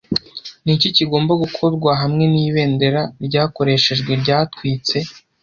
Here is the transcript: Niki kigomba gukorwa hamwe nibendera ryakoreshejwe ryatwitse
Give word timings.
Niki 0.63 0.87
kigomba 0.95 1.33
gukorwa 1.43 1.91
hamwe 2.01 2.23
nibendera 2.31 3.01
ryakoreshejwe 3.25 4.11
ryatwitse 4.21 4.97